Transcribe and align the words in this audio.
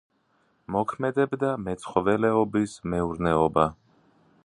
მოქმედებდა 0.75 1.51
მეცხოველეობის 1.67 2.77
მეურნეობა. 2.95 3.71